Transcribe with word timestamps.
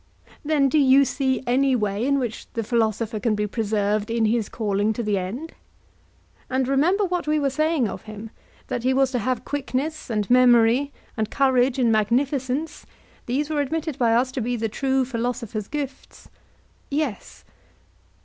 Then, 0.43 0.67
do 0.67 0.79
you 0.79 1.05
see 1.05 1.43
any 1.45 1.75
way 1.75 2.07
in 2.07 2.17
which 2.17 2.51
the 2.53 2.63
philosopher 2.63 3.19
can 3.19 3.35
be 3.35 3.45
preserved 3.45 4.09
in 4.09 4.25
his 4.25 4.49
calling 4.49 4.93
to 4.93 5.03
the 5.03 5.15
end? 5.19 5.53
and 6.49 6.67
remember 6.67 7.05
what 7.05 7.27
we 7.27 7.39
were 7.39 7.51
saying 7.51 7.87
of 7.87 8.01
him, 8.01 8.31
that 8.65 8.81
he 8.81 8.95
was 8.95 9.11
to 9.11 9.19
have 9.19 9.45
quickness 9.45 10.09
and 10.09 10.27
memory 10.27 10.91
and 11.15 11.29
courage 11.29 11.77
and 11.77 11.91
magnificence—these 11.91 13.49
were 13.51 13.61
admitted 13.61 13.99
by 13.99 14.15
us 14.15 14.31
to 14.31 14.41
be 14.41 14.55
the 14.55 14.69
true 14.69 15.05
philosopher's 15.05 15.67
gifts. 15.67 16.27
Yes. 16.89 17.45